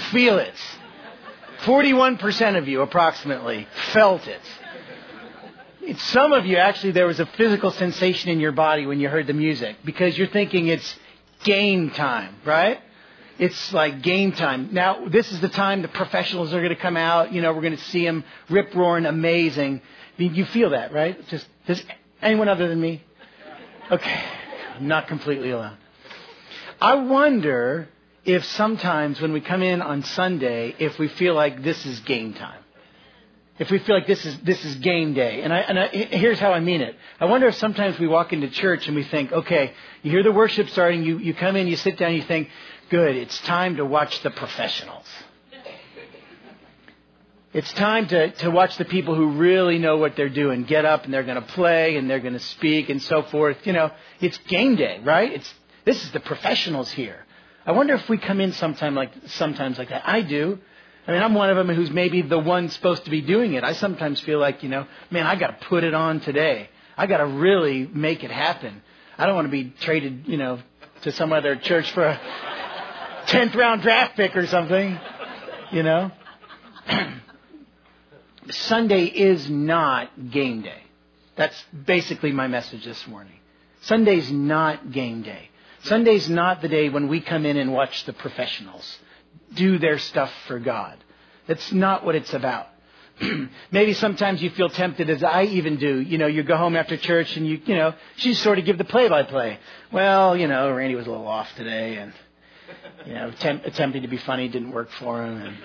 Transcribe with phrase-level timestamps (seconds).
[0.00, 0.54] feel it.
[1.60, 4.40] 41% of you approximately felt it.
[5.98, 9.26] Some of you actually, there was a physical sensation in your body when you heard
[9.26, 10.98] the music because you're thinking it's
[11.44, 12.80] game time, right?
[13.38, 14.68] It's like game time.
[14.72, 17.32] Now, this is the time the professionals are going to come out.
[17.32, 19.80] You know, we're going to see them rip roaring, amazing.
[19.80, 21.26] I mean, You feel that, right?
[21.28, 21.82] Just does
[22.20, 23.02] anyone other than me?
[23.90, 24.22] Okay,
[24.76, 25.76] I'm not completely alone.
[26.80, 27.88] I wonder
[28.24, 32.34] if sometimes when we come in on Sunday, if we feel like this is game
[32.34, 32.62] time.
[33.58, 36.38] If we feel like this is this is game day, and I, and I, here's
[36.38, 36.96] how I mean it.
[37.20, 40.32] I wonder if sometimes we walk into church and we think, okay, you hear the
[40.32, 42.48] worship starting, you you come in, you sit down, you think,
[42.88, 45.04] good, it's time to watch the professionals.
[47.52, 51.04] It's time to, to watch the people who really know what they're doing get up
[51.04, 53.66] and they're going to play and they're going to speak and so forth.
[53.66, 53.90] You know,
[54.20, 55.32] it's game day, right?
[55.32, 55.52] It's,
[55.84, 57.26] this is the professionals here.
[57.70, 60.02] I wonder if we come in sometime like, sometimes like that.
[60.04, 60.58] I do.
[61.06, 63.62] I mean, I'm one of them who's maybe the one supposed to be doing it.
[63.62, 66.68] I sometimes feel like, you know, man, I got to put it on today.
[66.96, 68.82] I got to really make it happen.
[69.16, 70.58] I don't want to be traded, you know,
[71.02, 72.20] to some other church for a
[73.28, 74.98] tenth round draft pick or something.
[75.70, 76.10] You know.
[78.50, 80.82] Sunday is not game day.
[81.36, 83.38] That's basically my message this morning.
[83.82, 85.49] Sunday's not game day.
[85.82, 88.98] Sunday's not the day when we come in and watch the professionals
[89.54, 90.96] do their stuff for God.
[91.46, 92.68] That's not what it's about.
[93.70, 96.00] Maybe sometimes you feel tempted, as I even do.
[96.00, 98.78] You know, you go home after church and you, you know, you sort of give
[98.78, 99.58] the play-by-play.
[99.92, 102.12] Well, you know, Randy was a little off today, and
[103.06, 105.56] you know, attempt, attempting to be funny didn't work for him, and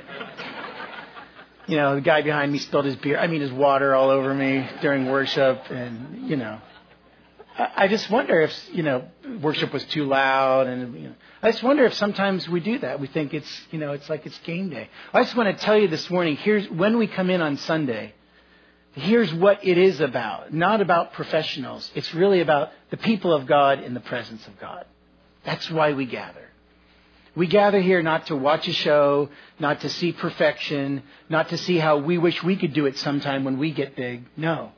[1.68, 4.34] you know, the guy behind me spilled his beer, I mean, his water all over
[4.34, 6.60] me during worship, and you know,
[7.58, 9.06] I just wonder if you know
[9.42, 13.00] worship was too loud, and you know, I just wonder if sometimes we do that.
[13.00, 14.90] We think it's you know it's like it's game day.
[15.14, 16.36] I just want to tell you this morning.
[16.36, 18.14] Here's when we come in on Sunday.
[18.94, 20.54] Here's what it is about.
[20.54, 21.92] Not about professionals.
[21.96, 24.86] It's really about the people of God in the presence of God.
[25.44, 26.50] That's why we gather.
[27.36, 29.30] We gather here not to watch a show,
[29.60, 33.44] not to see perfection, not to see how we wish we could do it sometime
[33.44, 34.24] when we get big.
[34.38, 34.72] No.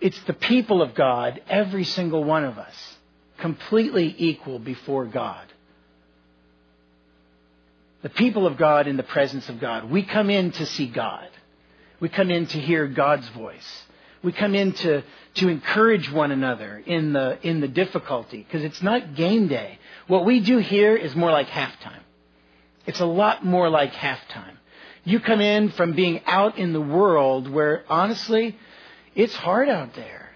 [0.00, 2.96] It's the people of God, every single one of us,
[3.38, 5.44] completely equal before God.
[8.02, 9.90] The people of God in the presence of God.
[9.90, 11.28] We come in to see God.
[12.00, 13.82] We come in to hear God's voice.
[14.22, 15.02] We come in to,
[15.34, 19.78] to encourage one another in the, in the difficulty because it's not game day.
[20.06, 22.02] What we do here is more like halftime.
[22.86, 24.56] It's a lot more like halftime.
[25.04, 28.56] You come in from being out in the world where honestly,
[29.18, 30.30] it's hard out there.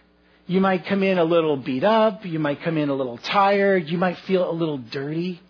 [0.49, 2.27] You might come in a little beat up.
[2.27, 3.89] You might come in a little tired.
[3.89, 5.41] You might feel a little dirty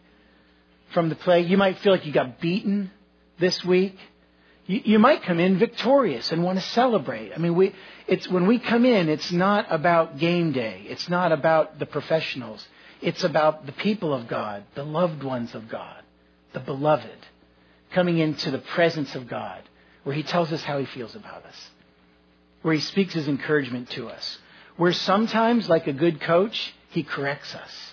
[0.92, 1.40] from the play.
[1.40, 2.90] You might feel like you got beaten
[3.40, 3.96] this week.
[4.66, 7.32] You, you might come in victorious and want to celebrate.
[7.32, 7.74] I mean, we,
[8.06, 10.84] it's, when we come in, it's not about game day.
[10.84, 12.64] It's not about the professionals.
[13.00, 16.02] It's about the people of God, the loved ones of God,
[16.52, 17.26] the beloved,
[17.94, 19.62] coming into the presence of God,
[20.04, 21.70] where He tells us how He feels about us,
[22.62, 24.38] where He speaks His encouragement to us,
[24.76, 27.92] where sometimes, like a good coach, He corrects us,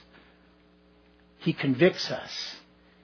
[1.39, 2.55] He convicts us,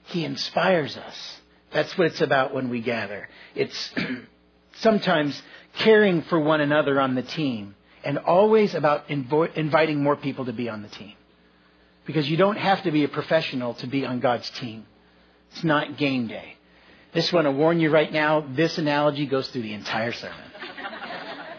[0.06, 1.42] He inspires us.
[1.72, 3.28] That's what it's about when we gather.
[3.54, 3.94] It's
[4.76, 5.42] sometimes
[5.74, 10.54] caring for one another on the team, and always about invo- inviting more people to
[10.54, 11.14] be on the team.
[12.06, 14.86] Because you don't have to be a professional to be on God's team.
[15.52, 16.56] It's not game day.
[17.14, 20.52] Just want to warn you right now, this analogy goes through the entire sermon.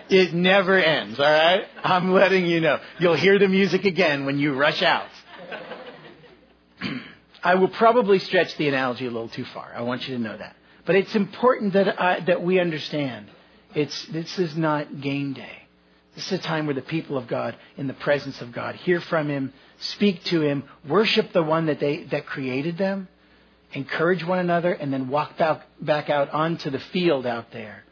[0.08, 1.64] It never ends, all right?
[1.82, 2.78] I'm letting you know.
[2.98, 5.08] You'll hear the music again when you rush out.
[7.42, 9.72] I will probably stretch the analogy a little too far.
[9.74, 10.56] I want you to know that.
[10.84, 13.28] But it's important that, I, that we understand
[13.74, 15.62] it's, this is not game day.
[16.14, 19.00] This is a time where the people of God, in the presence of God, hear
[19.00, 23.06] from Him, speak to Him, worship the one that, they, that created them,
[23.74, 27.84] encourage one another, and then walk back, back out onto the field out there,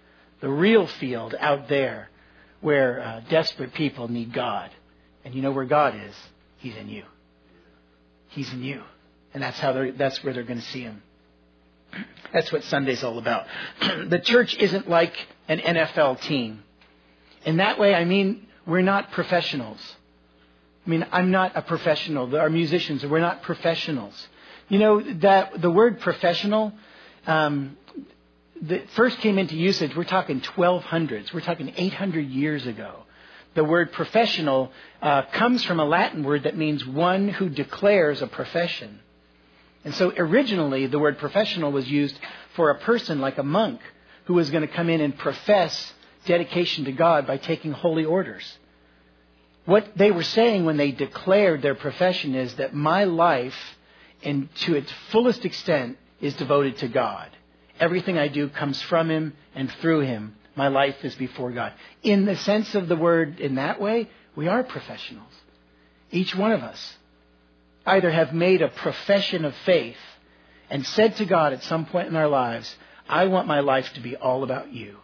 [0.45, 2.11] the real field out there,
[2.61, 4.71] where uh, desperate people need God.
[5.25, 6.15] And you know where God is?
[6.59, 7.05] He's in you.
[8.29, 8.83] He's in you.
[9.33, 11.03] And that's how they're, that's where they're going to see Him.
[12.35, 13.47] That's what Sunday's all about.
[13.81, 15.15] the church isn't like
[15.49, 16.63] an NFL team.
[17.47, 19.79] In that way, I mean, we're not professionals.
[20.87, 22.37] I mean, I'm not a professional.
[22.37, 24.29] Our musicians, we're not professionals.
[24.69, 26.73] You know, that the word professional,
[27.27, 27.79] um,
[28.63, 31.33] that first came into usage, we're talking 1200s.
[31.33, 33.05] We're talking 800 years ago.
[33.55, 38.27] The word professional uh, comes from a Latin word that means one who declares a
[38.27, 39.01] profession.
[39.85, 42.19] And so originally, the word professional was used
[42.55, 43.81] for a person like a monk
[44.25, 45.93] who was going to come in and profess
[46.25, 48.59] dedication to God by taking holy orders.
[49.67, 53.57] What they were saying when they declared their profession is that my life,
[54.23, 57.31] and to its fullest extent, is devoted to God.
[57.81, 60.37] Everything I do comes from Him and through Him.
[60.57, 61.73] My life is before God.
[62.03, 65.33] In the sense of the word, in that way, we are professionals.
[66.11, 66.97] Each one of us
[67.87, 69.97] either have made a profession of faith
[70.71, 72.75] and said to God at some point in our lives,
[73.09, 74.97] I want my life to be all about you.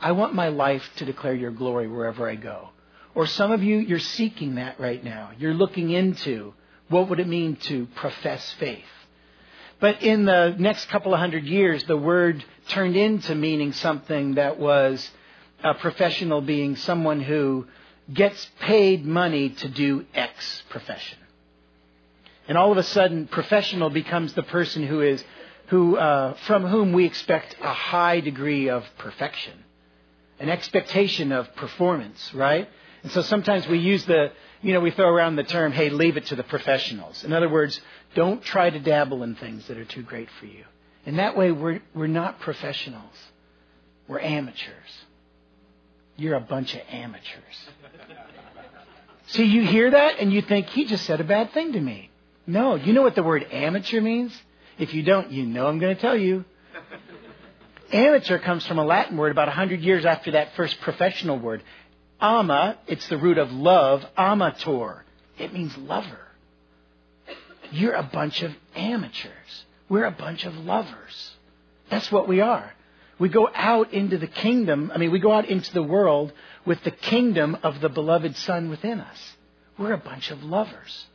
[0.00, 2.68] I want my life to declare your glory wherever I go.
[3.14, 5.30] Or some of you, you're seeking that right now.
[5.36, 6.54] You're looking into
[6.88, 8.84] what would it mean to profess faith.
[9.80, 14.58] But in the next couple of hundred years, the word turned into meaning something that
[14.58, 15.10] was
[15.64, 17.66] a professional being someone who
[18.12, 21.18] gets paid money to do X profession.
[22.46, 25.24] And all of a sudden, professional becomes the person who is,
[25.68, 29.54] who, uh, from whom we expect a high degree of perfection,
[30.40, 32.68] an expectation of performance, right?
[33.02, 34.32] And so sometimes we use the,
[34.62, 37.24] you know, we throw around the term, hey, leave it to the professionals.
[37.24, 37.80] In other words,
[38.14, 40.64] don't try to dabble in things that are too great for you.
[41.06, 43.14] In that way, we're, we're not professionals.
[44.06, 45.04] We're amateurs.
[46.16, 47.68] You're a bunch of amateurs.
[49.28, 52.10] See, you hear that and you think, he just said a bad thing to me.
[52.46, 54.36] No, you know what the word amateur means?
[54.78, 56.44] If you don't, you know I'm going to tell you.
[57.92, 61.62] Amateur comes from a Latin word about 100 years after that first professional word.
[62.20, 65.00] Ama, it's the root of love, amator.
[65.38, 66.18] It means lover.
[67.72, 69.64] You're a bunch of amateurs.
[69.88, 71.32] We're a bunch of lovers.
[71.88, 72.72] That's what we are.
[73.18, 76.32] We go out into the kingdom, I mean, we go out into the world
[76.64, 79.36] with the kingdom of the beloved Son within us.
[79.76, 81.06] We're a bunch of lovers.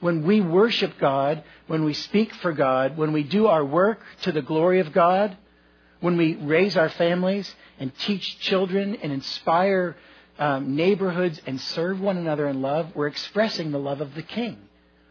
[0.00, 4.32] When we worship God, when we speak for God, when we do our work to
[4.32, 5.36] the glory of God,
[6.00, 9.96] when we raise our families and teach children and inspire
[10.38, 14.58] um, neighborhoods and serve one another in love, we're expressing the love of the King.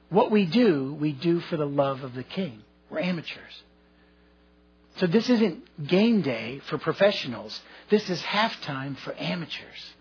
[0.10, 2.64] What we do, we do for the love of the King.
[2.90, 3.64] We're amateurs.
[4.98, 7.60] So this isn't game day for professionals.
[7.90, 9.94] This is halftime for amateurs.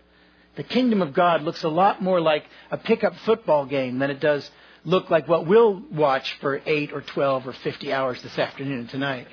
[0.55, 4.19] The kingdom of God looks a lot more like a pickup football game than it
[4.19, 4.49] does
[4.83, 8.89] look like what we'll watch for 8 or 12 or 50 hours this afternoon and
[8.89, 9.27] tonight.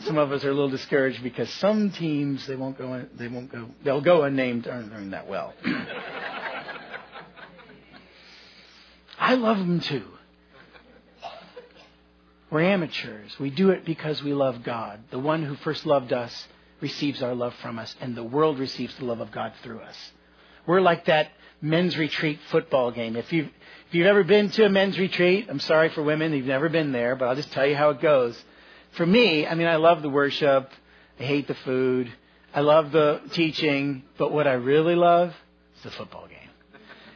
[0.00, 3.50] Some of us are a little discouraged because some teams they won't go they won't
[3.50, 5.54] go they'll go unnamed aren't doing that well.
[9.18, 10.04] I love them too.
[12.50, 13.38] We're amateurs.
[13.38, 15.00] We do it because we love God.
[15.10, 16.46] The one who first loved us
[16.80, 19.96] receives our love from us, and the world receives the love of God through us.
[20.66, 21.30] We're like that
[21.60, 23.16] men's retreat football game.
[23.16, 23.46] If you've,
[23.88, 26.92] if you've ever been to a men's retreat, I'm sorry for women, you've never been
[26.92, 28.40] there, but I'll just tell you how it goes.
[28.96, 30.70] For me, I mean, I love the worship.
[31.18, 32.12] I hate the food.
[32.54, 35.34] I love the teaching, but what I really love
[35.76, 36.38] is the football game.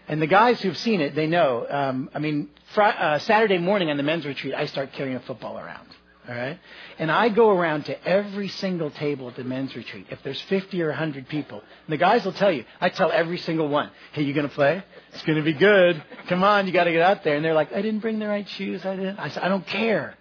[0.09, 1.67] And the guys who've seen it, they know.
[1.69, 5.21] Um, I mean, fr- uh, Saturday morning on the men's retreat, I start carrying a
[5.21, 5.87] football around.
[6.29, 6.59] All right?
[6.99, 10.07] And I go around to every single table at the men's retreat.
[10.11, 13.39] If there's 50 or 100 people, and the guys will tell you, I tell every
[13.39, 14.83] single one, hey, you going to play?
[15.13, 16.03] It's going to be good.
[16.29, 17.37] Come on, you got to get out there.
[17.37, 18.85] And they're like, I didn't bring the right shoes.
[18.85, 19.19] I didn't.
[19.19, 20.17] I said, I don't care.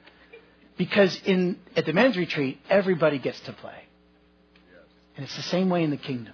[0.78, 3.84] Because in, at the men's retreat, everybody gets to play.
[5.16, 6.34] And it's the same way in the kingdom.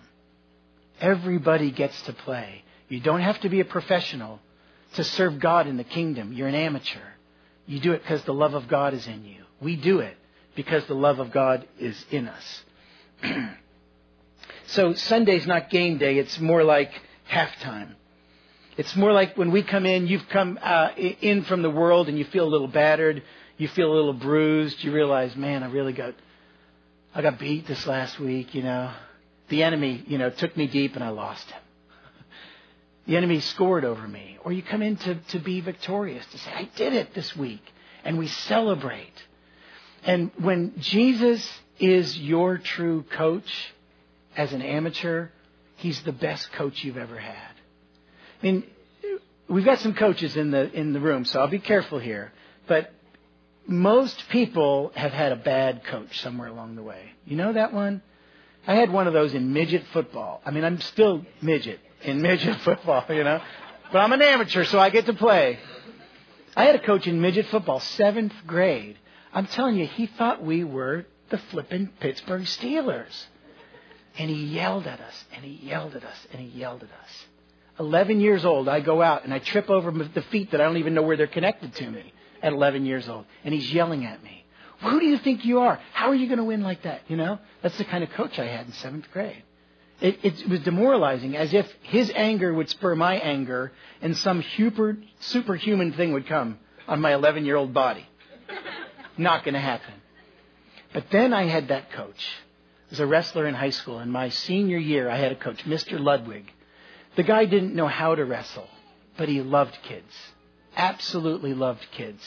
[0.99, 2.63] Everybody gets to play.
[2.89, 4.39] You don't have to be a professional
[4.95, 6.33] to serve God in the kingdom.
[6.33, 6.99] You're an amateur.
[7.65, 9.43] You do it because the love of God is in you.
[9.61, 10.17] We do it
[10.55, 12.63] because the love of God is in us.
[14.67, 16.17] so Sunday's not game day.
[16.17, 16.91] It's more like
[17.31, 17.95] halftime.
[18.75, 22.17] It's more like when we come in, you've come uh, in from the world and
[22.17, 23.23] you feel a little battered,
[23.57, 24.83] you feel a little bruised.
[24.83, 26.13] You realize, man, I really got,
[27.13, 28.53] I got beat this last week.
[28.55, 28.91] You know,
[29.49, 31.61] the enemy, you know, took me deep and I lost him.
[33.05, 34.37] The enemy scored over me.
[34.43, 37.63] Or you come in to, to be victorious, to say, I did it this week.
[38.05, 39.13] And we celebrate.
[40.03, 41.47] And when Jesus
[41.79, 43.73] is your true coach
[44.35, 45.29] as an amateur,
[45.77, 47.51] he's the best coach you've ever had.
[48.41, 48.63] I mean,
[49.47, 52.33] we've got some coaches in the in the room, so I'll be careful here.
[52.67, 52.91] But
[53.67, 57.11] most people have had a bad coach somewhere along the way.
[57.25, 58.01] You know that one?
[58.67, 60.41] I had one of those in midget football.
[60.45, 63.41] I mean, I'm still midget in midget football, you know,
[63.91, 65.59] but I'm an amateur, so I get to play.
[66.55, 68.97] I had a coach in midget football, seventh grade.
[69.33, 73.25] I'm telling you, he thought we were the flippin' Pittsburgh Steelers.
[74.19, 77.25] And he yelled at us, and he yelled at us, and he yelled at us.
[77.79, 80.77] 11 years old, I go out and I trip over the feet that I don't
[80.77, 83.25] even know where they're connected to me at 11 years old.
[83.43, 84.45] And he's yelling at me.
[84.81, 85.79] Who do you think you are?
[85.93, 87.01] How are you going to win like that?
[87.07, 89.43] You know, that's the kind of coach I had in seventh grade.
[90.01, 93.71] It, it was demoralizing, as if his anger would spur my anger,
[94.01, 98.05] and some super, superhuman thing would come on my 11 year old body.
[99.17, 99.93] Not going to happen.
[100.93, 102.27] But then I had that coach.
[102.91, 105.99] As a wrestler in high school, in my senior year, I had a coach, Mr.
[105.99, 106.51] Ludwig.
[107.15, 108.67] The guy didn't know how to wrestle,
[109.17, 110.13] but he loved kids.
[110.75, 112.21] Absolutely loved kids.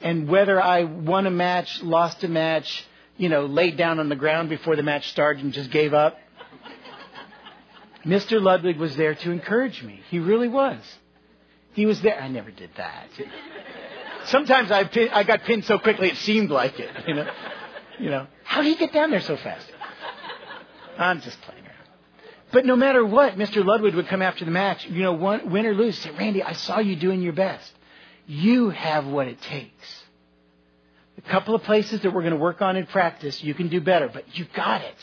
[0.00, 4.16] And whether I won a match, lost a match, you know, laid down on the
[4.16, 6.16] ground before the match started and just gave up,
[8.04, 8.40] Mr.
[8.40, 10.00] Ludwig was there to encourage me.
[10.08, 10.78] He really was.
[11.72, 12.20] He was there.
[12.20, 13.08] I never did that.
[14.26, 16.90] Sometimes I, pin, I got pinned so quickly it seemed like it.
[17.06, 17.30] You know,
[17.98, 19.66] you know, how did he get down there so fast?
[20.96, 21.74] I'm just playing around.
[22.52, 23.64] But no matter what, Mr.
[23.64, 24.86] Ludwig would come after the match.
[24.86, 27.72] You know, win or lose, say, Randy, I saw you doing your best.
[28.28, 30.02] You have what it takes.
[31.16, 33.80] A couple of places that we're going to work on in practice, you can do
[33.80, 34.94] better, but you got it.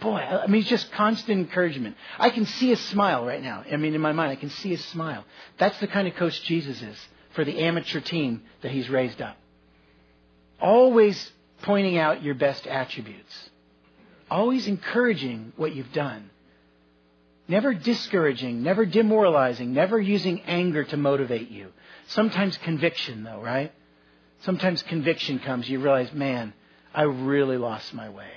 [0.00, 1.96] Boy, I mean, it's just constant encouragement.
[2.20, 3.64] I can see a smile right now.
[3.70, 5.24] I mean, in my mind, I can see a smile.
[5.58, 6.96] That's the kind of coach Jesus is
[7.32, 9.36] for the amateur team that he's raised up.
[10.60, 11.32] Always
[11.62, 13.50] pointing out your best attributes.
[14.30, 16.30] Always encouraging what you've done.
[17.48, 21.72] Never discouraging, never demoralizing, never using anger to motivate you.
[22.08, 23.72] Sometimes conviction, though, right?
[24.40, 25.68] Sometimes conviction comes.
[25.68, 26.52] You realize, man,
[26.94, 28.30] I really lost my way.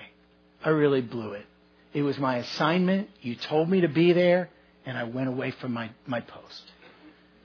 [0.63, 1.46] I really blew it.
[1.94, 3.10] It was my assignment.
[3.22, 4.50] You told me to be there,
[4.86, 6.63] and I went away from my, my post.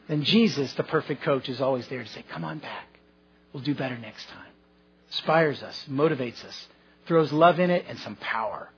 [0.06, 2.86] Then Jesus, the perfect coach, is always there to say, Come on back.
[3.52, 4.52] We'll do better next time.
[5.08, 6.68] Inspires us, motivates us,
[7.06, 8.70] throws love in it and some power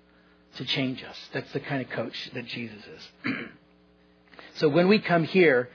[0.59, 1.17] to change us.
[1.33, 3.33] That's the kind of coach that Jesus is.
[4.57, 5.71] so when we come here,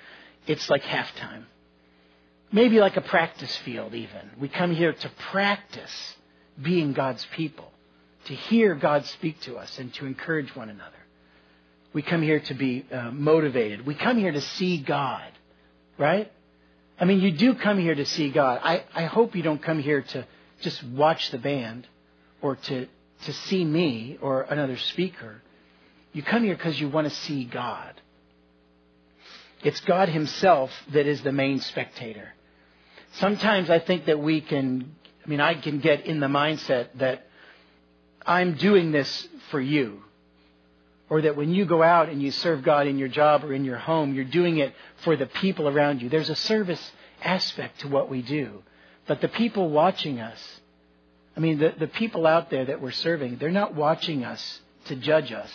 [0.47, 1.43] it's like halftime.
[2.51, 4.29] Maybe like a practice field, even.
[4.39, 6.15] We come here to practice
[6.61, 7.71] being God's people
[8.25, 10.91] to hear God speak to us and to encourage one another.
[11.91, 13.85] We come here to be uh, motivated.
[13.85, 15.29] We come here to see God,
[15.97, 16.31] right?
[16.99, 18.61] I mean, you do come here to see God.
[18.63, 20.25] I, I hope you don't come here to
[20.61, 21.87] just watch the band
[22.41, 22.87] or to,
[23.25, 25.41] to see me or another speaker.
[26.11, 27.99] You come here because you want to see God.
[29.63, 32.33] It's God Himself that is the main spectator.
[33.13, 37.27] Sometimes I think that we can, I mean, I can get in the mindset that
[38.25, 40.01] I'm doing this for you.
[41.09, 43.65] Or that when you go out and you serve God in your job or in
[43.65, 46.09] your home, you're doing it for the people around you.
[46.09, 48.63] There's a service aspect to what we do.
[49.05, 50.61] But the people watching us,
[51.35, 54.95] I mean, the, the people out there that we're serving, they're not watching us to
[54.95, 55.51] judge us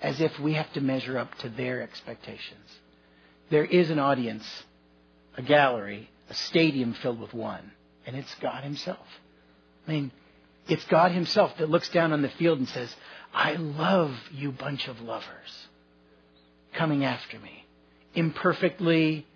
[0.00, 2.78] as if we have to measure up to their expectations.
[3.50, 4.46] There is an audience,
[5.36, 7.72] a gallery, a stadium filled with one,
[8.06, 9.06] and it's God Himself.
[9.86, 10.12] I mean,
[10.68, 12.94] it's God Himself that looks down on the field and says,
[13.32, 15.66] I love you, bunch of lovers,
[16.74, 17.64] coming after me.
[18.14, 19.26] Imperfectly,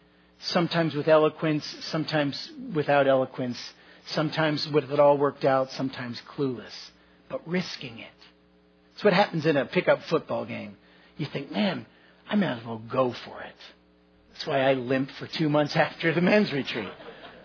[0.40, 3.58] sometimes with eloquence, sometimes without eloquence,
[4.06, 6.90] sometimes with it all worked out, sometimes clueless,
[7.28, 8.08] but risking it.
[8.94, 10.76] It's what happens in a pickup football game.
[11.16, 11.86] You think, man,
[12.28, 13.54] I might as well go for it.
[14.32, 16.90] That's why I limped for two months after the men's retreat.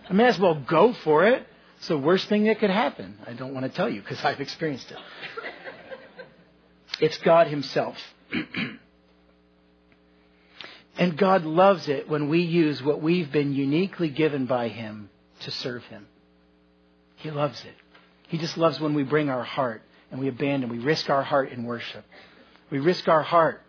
[0.08, 1.46] I may as well go for it.
[1.78, 3.18] It's the worst thing that could happen.
[3.26, 4.98] I don't want to tell you because I've experienced it.
[7.00, 7.96] It's God Himself.
[10.98, 15.08] and God loves it when we use what we've been uniquely given by Him
[15.40, 16.06] to serve Him.
[17.18, 17.74] He loves it.
[18.28, 21.52] He just loves when we bring our heart and we abandon, we risk our heart
[21.52, 22.04] in worship.
[22.70, 23.60] We risk our heart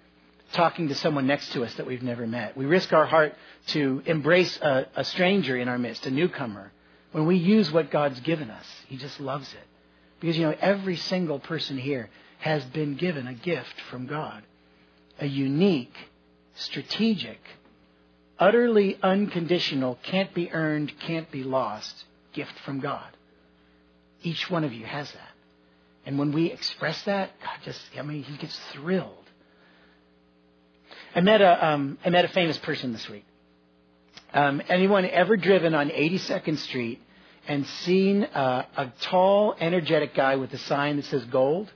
[0.54, 2.58] talking to someone next to us that we've never met.
[2.58, 3.36] We risk our heart
[3.68, 6.72] to embrace a, a stranger in our midst, a newcomer.
[7.12, 9.68] When we use what God's given us, He just loves it.
[10.20, 14.44] Because, you know, every single person here has been given a gift from God.
[15.20, 15.96] A unique,
[16.56, 17.40] strategic,
[18.38, 23.08] utterly unconditional, can't be earned, can't be lost gift from God.
[24.22, 25.32] Each one of you has that.
[26.06, 29.14] And when we express that, God just, I mean, He gets thrilled.
[31.16, 33.26] I met a, um, I met a famous person this week.
[34.34, 37.02] Um, anyone ever driven on 82nd Street
[37.48, 41.72] and seen uh, a tall, energetic guy with a sign that says gold?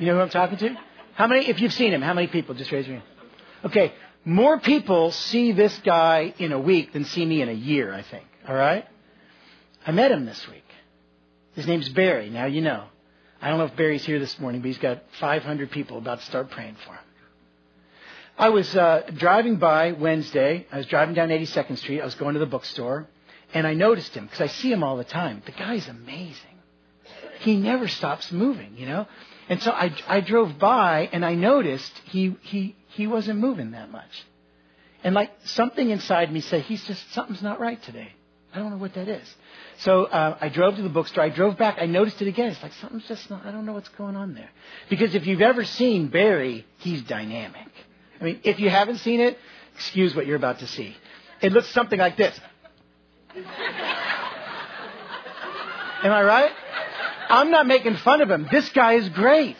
[0.00, 0.76] You know who I'm talking to?
[1.14, 2.54] How many, if you've seen him, how many people?
[2.54, 3.08] Just raise your hand.
[3.64, 3.92] Okay,
[4.24, 8.02] more people see this guy in a week than see me in a year, I
[8.02, 8.24] think.
[8.48, 8.84] All right?
[9.86, 10.64] I met him this week.
[11.54, 12.30] His name's Barry.
[12.30, 12.84] Now you know.
[13.40, 16.24] I don't know if Barry's here this morning, but he's got 500 people about to
[16.24, 17.00] start praying for him.
[18.38, 20.66] I was uh, driving by Wednesday.
[20.70, 22.00] I was driving down 82nd Street.
[22.00, 23.06] I was going to the bookstore,
[23.52, 25.42] and I noticed him because I see him all the time.
[25.44, 26.58] The guy's amazing.
[27.40, 29.06] he never stops moving, you know?
[29.48, 33.90] And so I, I drove by and I noticed he, he, he wasn't moving that
[33.90, 34.24] much.
[35.04, 38.12] And like something inside me said, he's just, something's not right today.
[38.54, 39.26] I don't know what that is.
[39.78, 41.24] So uh, I drove to the bookstore.
[41.24, 41.78] I drove back.
[41.80, 42.50] I noticed it again.
[42.50, 44.50] It's like something's just not, I don't know what's going on there.
[44.90, 47.68] Because if you've ever seen Barry, he's dynamic.
[48.20, 49.38] I mean, if you haven't seen it,
[49.74, 50.94] excuse what you're about to see.
[51.40, 52.38] It looks something like this.
[56.04, 56.52] Am I right?
[57.28, 58.46] I'm not making fun of him.
[58.50, 59.56] This guy is great.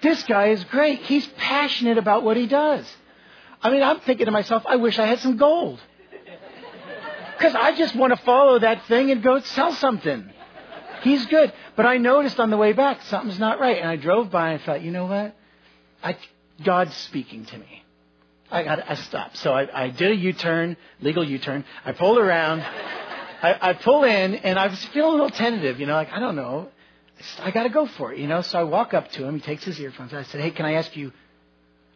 [0.00, 1.00] This guy is great.
[1.00, 2.88] He's passionate about what he does.
[3.60, 5.80] I mean, I'm thinking to myself, I wish I had some gold.
[7.38, 10.28] Because I just want to follow that thing and go sell something.
[11.02, 11.52] He's good.
[11.76, 13.78] But I noticed on the way back, something's not right.
[13.78, 15.36] And I drove by and thought, you know what?
[16.02, 16.16] I,
[16.64, 17.84] God's speaking to me.
[18.50, 19.36] I got I stopped.
[19.36, 21.64] So I, I did a U-turn, legal U-turn.
[21.84, 22.60] I pulled around.
[22.60, 26.18] I, I pull in and I was feeling a little tentative, you know, like, I
[26.18, 26.68] don't know.
[27.38, 28.42] I got to go for it, you know.
[28.42, 29.36] So I walk up to him.
[29.36, 30.12] He takes his earphones.
[30.12, 31.12] I said, Hey, can I ask you?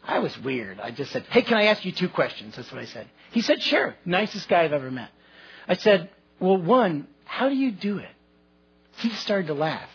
[0.04, 0.78] I was weird.
[0.78, 2.54] I just said, Hey, can I ask you two questions?
[2.54, 3.08] That's what I said.
[3.32, 3.96] He said, Sure.
[4.04, 5.10] Nicest guy I've ever met.
[5.68, 8.10] I said, Well, one, how do you do it?
[8.98, 9.88] He started to laugh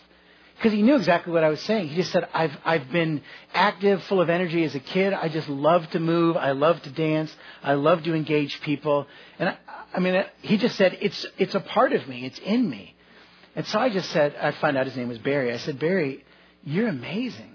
[0.56, 1.88] because he knew exactly what I was saying.
[1.88, 3.22] He just said, I've, I've been
[3.54, 5.12] active, full of energy as a kid.
[5.12, 6.36] I just love to move.
[6.36, 7.34] I love to dance.
[7.62, 9.06] I love to engage people.
[9.38, 9.56] And I,
[9.94, 12.26] I mean, he just said, it's, it's a part of me.
[12.26, 12.96] It's in me.
[13.54, 15.52] And so I just said, I found out his name was Barry.
[15.52, 16.24] I said, Barry,
[16.64, 17.54] you're amazing.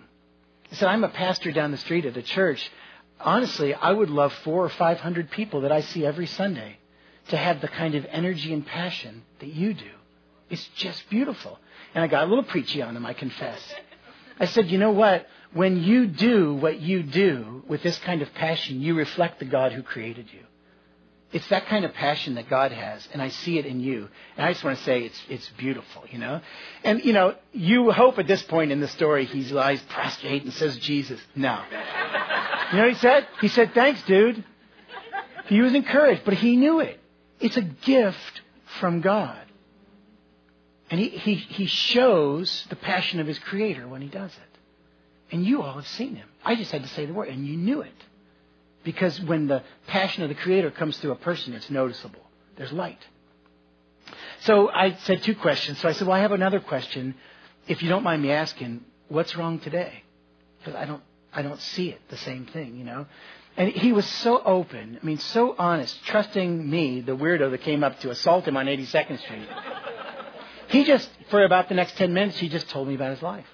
[0.72, 2.72] I said, I'm a pastor down the street at a church.
[3.20, 6.78] Honestly, I would love four or five hundred people that I see every Sunday
[7.30, 9.92] to have the kind of energy and passion that you do.
[10.50, 11.60] It's just beautiful.
[11.96, 13.62] And I got a little preachy on him, I confess.
[14.40, 15.28] I said, you know what?
[15.54, 19.72] When you do what you do with this kind of passion, you reflect the God
[19.72, 20.40] who created you.
[21.32, 24.08] It's that kind of passion that God has, and I see it in you.
[24.38, 26.42] And I just want to say it's it's beautiful, you know.
[26.84, 30.54] And you know, you hope at this point in the story he lies prostrate and
[30.54, 31.20] says Jesus.
[31.36, 31.60] No.
[32.72, 33.28] You know what he said?
[33.42, 34.44] He said, "Thanks, dude."
[35.48, 37.00] He was encouraged, but he knew it.
[37.44, 38.42] It's a gift
[38.80, 39.38] from God.
[40.90, 44.60] And he, he, he shows the passion of his creator when he does it.
[45.30, 46.28] And you all have seen him.
[46.44, 47.94] I just had to say the word, and you knew it.
[48.86, 52.22] Because when the passion of the creator comes through a person, it's noticeable.
[52.56, 53.00] There's light.
[54.42, 55.80] So I said two questions.
[55.80, 57.16] So I said, Well, I have another question.
[57.68, 60.04] If you don't mind me asking, what's wrong today?
[60.60, 61.02] Because I don't
[61.34, 63.06] I don't see it the same thing, you know.
[63.56, 67.84] And he was so open, I mean, so honest, trusting me, the weirdo that came
[67.84, 69.48] up to assault him on 82nd Street.
[70.70, 73.46] He just, for about the next 10 minutes, he just told me about his life.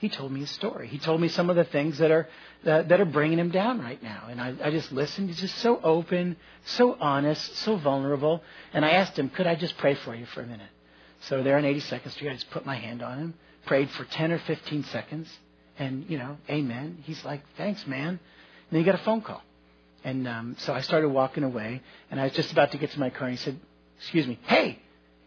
[0.00, 0.88] He told me his story.
[0.88, 2.28] He told me some of the things that are,
[2.64, 4.28] that, that are bringing him down right now.
[4.30, 5.28] And I, I just listened.
[5.28, 8.42] He's just so open, so honest, so vulnerable.
[8.72, 10.70] And I asked him, could I just pray for you for a minute?
[11.20, 13.34] So there on 82nd Street, I just put my hand on him,
[13.66, 15.30] prayed for 10 or 15 seconds.
[15.78, 16.98] And, you know, amen.
[17.04, 18.20] He's like, thanks, man.
[18.74, 19.40] And he got a phone call.
[20.02, 22.98] And um, so I started walking away, and I was just about to get to
[22.98, 23.56] my car, and he said,
[23.98, 24.80] excuse me, hey,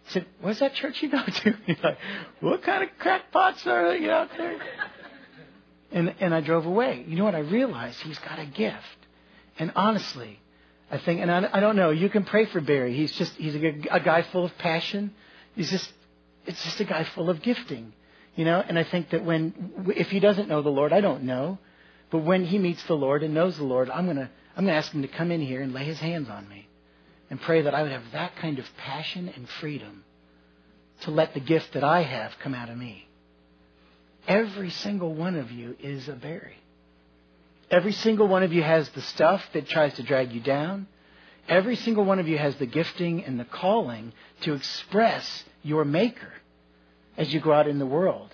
[0.03, 1.57] he said, What's that church you go to?
[1.65, 1.97] He's like,
[2.41, 4.59] What kind of crackpots are you out there?
[5.93, 7.05] And, and I drove away.
[7.07, 7.35] You know what?
[7.35, 8.83] I realized he's got a gift.
[9.57, 10.41] And honestly,
[10.91, 12.97] I think, and I, I don't know, you can pray for Barry.
[12.97, 15.13] He's just, he's a, a guy full of passion.
[15.55, 15.89] He's just,
[16.45, 17.93] it's just a guy full of gifting.
[18.35, 21.23] You know, and I think that when, if he doesn't know the Lord, I don't
[21.23, 21.59] know,
[22.09, 24.73] but when he meets the Lord and knows the Lord, I'm going to, I'm going
[24.73, 26.67] to ask him to come in here and lay his hands on me
[27.29, 30.03] and pray that I would have that kind of passion and freedom
[31.01, 33.07] to let the gift that I have come out of me.
[34.27, 36.57] Every single one of you is a Barry.
[37.69, 40.87] Every single one of you has the stuff that tries to drag you down.
[41.49, 46.31] Every single one of you has the gifting and the calling to express your maker
[47.17, 48.29] as you go out in the world.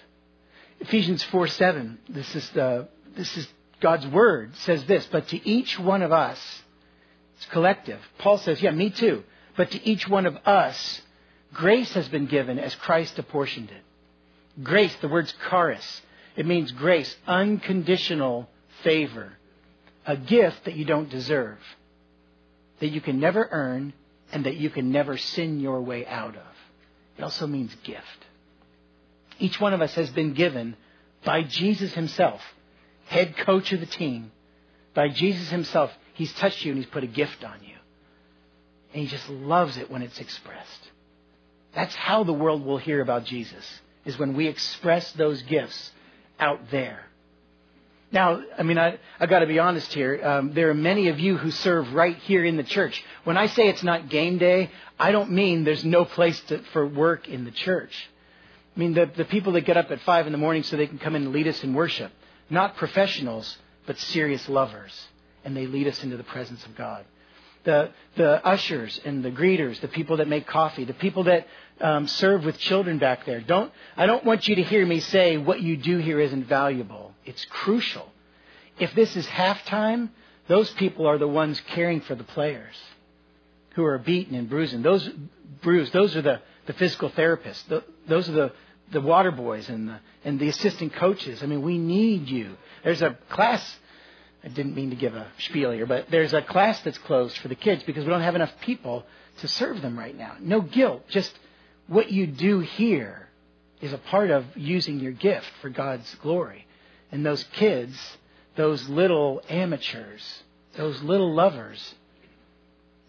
[0.79, 3.47] Ephesians 4 7, this is, the, this is
[3.83, 6.39] God's word, says this, but to each one of us,
[7.35, 7.99] it's collective.
[8.17, 9.25] Paul says, yeah, me too.
[9.57, 11.01] But to each one of us,
[11.53, 14.63] grace has been given as Christ apportioned it.
[14.63, 16.01] Grace, the word's charis.
[16.37, 18.49] It means grace, unconditional
[18.83, 19.33] favor.
[20.05, 21.59] A gift that you don't deserve,
[22.79, 23.91] that you can never earn,
[24.31, 26.55] and that you can never sin your way out of.
[27.17, 28.25] It also means gift.
[29.39, 30.77] Each one of us has been given
[31.25, 32.41] by Jesus himself,
[33.13, 34.31] head coach of the team,
[34.93, 37.75] by Jesus himself, He's touched you and He's put a gift on you.
[38.93, 40.89] And He just loves it when it's expressed.
[41.75, 43.65] That's how the world will hear about Jesus,
[44.05, 45.91] is when we express those gifts
[46.39, 47.05] out there.
[48.11, 50.19] Now, I mean, I, I got to be honest here.
[50.23, 53.03] Um, there are many of you who serve right here in the church.
[53.23, 56.85] When I say it's not game day, I don't mean there's no place to, for
[56.85, 57.91] work in the church.
[58.75, 60.85] I mean, the, the people that get up at 5 in the morning so they
[60.85, 62.11] can come in and lead us in worship.
[62.53, 64.93] Not professionals, but serious lovers.
[65.43, 67.03] And they lead us into the presence of God.
[67.63, 71.47] The, the ushers and the greeters, the people that make coffee, the people that
[71.81, 73.41] um, serve with children back there.
[73.41, 77.15] Don't, I don't want you to hear me say what you do here isn't valuable.
[77.25, 78.07] It's crucial.
[78.77, 80.09] If this is halftime,
[80.47, 82.75] those people are the ones caring for the players
[83.71, 84.83] who are beaten and bruised.
[84.83, 85.09] Those
[85.63, 87.65] bruised, those are the, the physical therapists.
[87.67, 88.51] The, those are the,
[88.93, 91.43] the water boys and the, and the assistant coaches.
[91.43, 92.55] I mean, we need you.
[92.83, 93.77] There's a class,
[94.43, 97.47] I didn't mean to give a spiel here, but there's a class that's closed for
[97.47, 99.05] the kids because we don't have enough people
[99.39, 100.37] to serve them right now.
[100.39, 101.37] No guilt, just
[101.87, 103.27] what you do here
[103.81, 106.65] is a part of using your gift for God's glory.
[107.11, 107.97] And those kids,
[108.55, 110.43] those little amateurs,
[110.77, 111.93] those little lovers,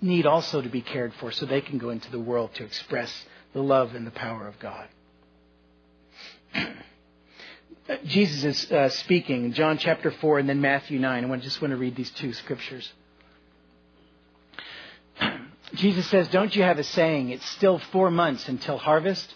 [0.01, 3.25] need also to be cared for so they can go into the world to express
[3.53, 4.89] the love and the power of God.
[8.05, 11.31] Jesus is uh, speaking, John chapter 4 and then Matthew 9.
[11.31, 12.93] I just want to read these two scriptures.
[15.75, 19.35] Jesus says, Don't you have a saying, it's still four months until harvest?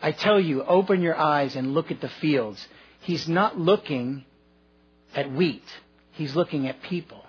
[0.00, 2.66] I tell you, open your eyes and look at the fields.
[3.00, 4.24] He's not looking
[5.14, 5.64] at wheat,
[6.12, 7.24] he's looking at people.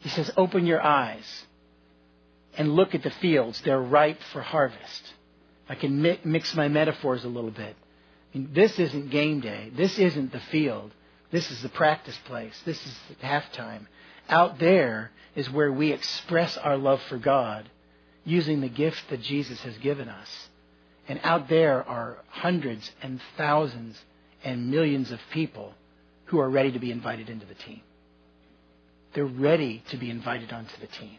[0.00, 1.44] He says, Open your eyes
[2.58, 3.62] and look at the fields.
[3.62, 5.14] They're ripe for harvest.
[5.68, 7.76] I can mix my metaphors a little bit.
[8.34, 9.70] I mean, this isn't game day.
[9.74, 10.92] This isn't the field.
[11.30, 12.60] This is the practice place.
[12.64, 13.86] This is halftime.
[14.28, 17.68] Out there is where we express our love for God
[18.24, 20.48] using the gift that Jesus has given us.
[21.08, 23.98] And out there are hundreds and thousands
[24.44, 25.74] and millions of people
[26.26, 27.80] who are ready to be invited into the team.
[29.14, 31.18] They're ready to be invited onto the team.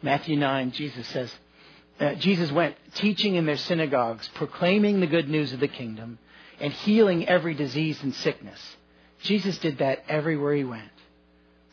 [0.00, 1.32] Matthew 9, Jesus says,
[2.00, 6.18] uh, Jesus went teaching in their synagogues, proclaiming the good news of the kingdom,
[6.60, 8.60] and healing every disease and sickness.
[9.22, 10.90] Jesus did that everywhere he went,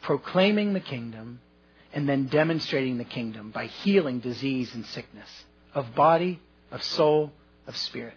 [0.01, 1.39] proclaiming the kingdom
[1.93, 5.29] and then demonstrating the kingdom by healing disease and sickness
[5.73, 6.39] of body,
[6.71, 7.31] of soul,
[7.65, 8.13] of spirit.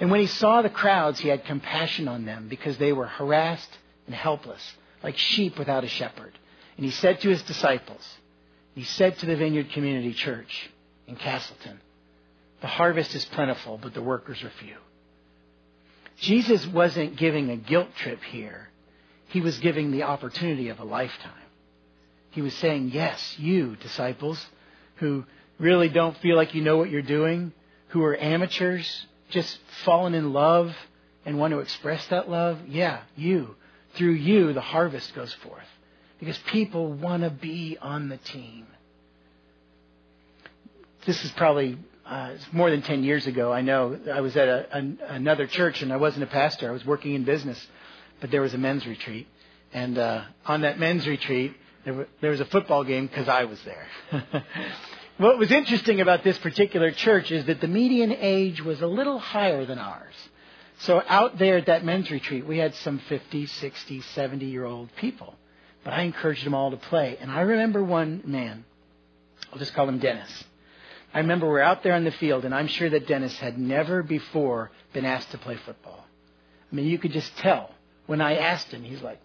[0.00, 3.78] And when he saw the crowds, he had compassion on them because they were harassed
[4.06, 4.62] and helpless,
[5.02, 6.32] like sheep without a shepherd.
[6.76, 8.04] And he said to his disciples,
[8.74, 10.70] he said to the Vineyard Community Church
[11.06, 11.80] in Castleton,
[12.60, 14.76] the harvest is plentiful, but the workers are few.
[16.18, 18.68] Jesus wasn't giving a guilt trip here.
[19.28, 21.32] He was giving the opportunity of a lifetime.
[22.30, 24.44] He was saying, yes, you, disciples,
[24.96, 25.24] who
[25.58, 27.52] really don't feel like you know what you're doing,
[27.88, 30.74] who are amateurs, just fallen in love
[31.24, 33.54] and want to express that love, yeah, you.
[33.94, 35.62] Through you, the harvest goes forth.
[36.24, 38.66] Because people want to be on the team.
[41.04, 43.52] This is probably uh, more than 10 years ago.
[43.52, 46.66] I know I was at a, an, another church and I wasn't a pastor.
[46.66, 47.62] I was working in business,
[48.22, 49.26] but there was a men's retreat.
[49.74, 51.52] And uh, on that men's retreat,
[51.84, 53.86] there, there was a football game because I was there.
[55.18, 59.18] what was interesting about this particular church is that the median age was a little
[59.18, 60.14] higher than ours.
[60.78, 64.88] So out there at that men's retreat, we had some 50, 60, 70 year old
[64.96, 65.34] people.
[65.84, 67.18] But I encouraged them all to play.
[67.20, 68.64] And I remember one man,
[69.52, 70.44] I'll just call him Dennis.
[71.12, 74.02] I remember we're out there on the field, and I'm sure that Dennis had never
[74.02, 76.04] before been asked to play football.
[76.72, 77.70] I mean, you could just tell.
[78.06, 79.20] When I asked him, he's like,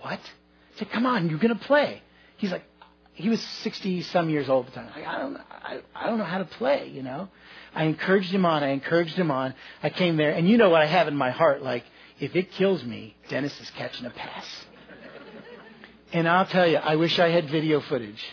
[0.00, 0.18] What?
[0.18, 2.02] I said, come on, you're going to play.
[2.38, 2.64] He's like,
[3.12, 4.90] he was 60 some years old at the time.
[5.06, 7.28] I don't, I, I don't know how to play, you know.
[7.72, 8.64] I encouraged him on.
[8.64, 9.54] I encouraged him on.
[9.82, 11.84] I came there, and you know what I have in my heart, like,
[12.18, 14.44] if it kills me, Dennis is catching a pass.
[16.14, 18.24] And I'll tell you, I wish I had video footage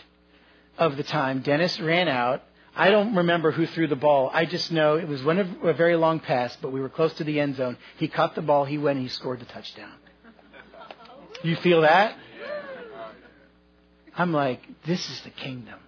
[0.78, 1.40] of the time.
[1.40, 2.44] Dennis ran out.
[2.76, 4.30] I don't remember who threw the ball.
[4.32, 7.12] I just know it was one of a very long pass, but we were close
[7.14, 7.76] to the end zone.
[7.96, 8.64] He caught the ball.
[8.64, 9.94] He went and he scored the touchdown.
[11.42, 12.16] You feel that?
[14.14, 15.80] I'm like, this is the kingdom.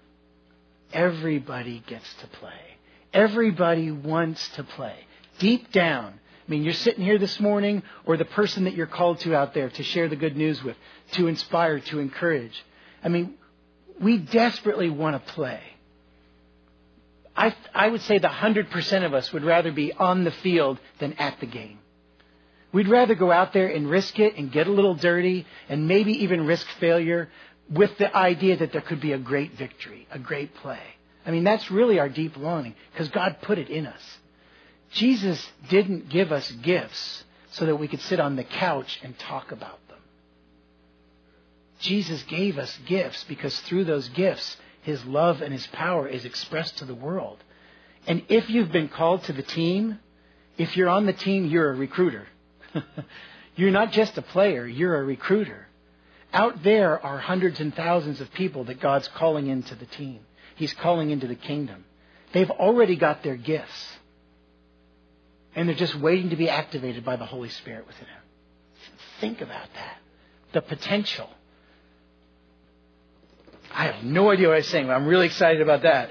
[0.92, 2.76] Everybody gets to play.
[3.12, 4.96] Everybody wants to play.
[5.38, 6.18] Deep down.
[6.46, 9.54] I mean, you're sitting here this morning, or the person that you're called to out
[9.54, 10.76] there to share the good news with,
[11.12, 12.64] to inspire, to encourage.
[13.02, 13.34] I mean,
[14.00, 15.60] we desperately want to play.
[17.36, 21.14] I, I would say the 100% of us would rather be on the field than
[21.14, 21.78] at the game.
[22.72, 26.24] We'd rather go out there and risk it and get a little dirty and maybe
[26.24, 27.30] even risk failure
[27.70, 30.82] with the idea that there could be a great victory, a great play.
[31.24, 34.02] I mean, that's really our deep longing because God put it in us.
[34.94, 39.52] Jesus didn't give us gifts so that we could sit on the couch and talk
[39.52, 39.98] about them.
[41.80, 46.78] Jesus gave us gifts because through those gifts, his love and his power is expressed
[46.78, 47.38] to the world.
[48.06, 49.98] And if you've been called to the team,
[50.56, 52.26] if you're on the team, you're a recruiter.
[53.56, 55.66] you're not just a player, you're a recruiter.
[56.32, 60.20] Out there are hundreds and thousands of people that God's calling into the team.
[60.56, 61.84] He's calling into the kingdom.
[62.32, 63.96] They've already got their gifts.
[65.54, 68.22] And they're just waiting to be activated by the Holy Spirit within them.
[69.20, 69.98] Think about that.
[70.52, 71.28] The potential.
[73.72, 76.10] I have no idea what I'm saying, but I'm really excited about that.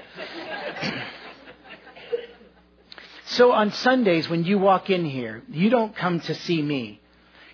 [3.26, 7.00] so on Sundays, when you walk in here, you don't come to see me.